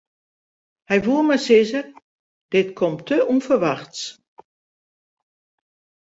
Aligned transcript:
Hy 0.89 0.97
woe 1.05 1.23
mar 1.25 1.41
sizze: 1.45 1.81
dit 2.51 2.67
komt 2.79 3.03
te 3.07 3.17
ûnferwachts. 3.31 4.01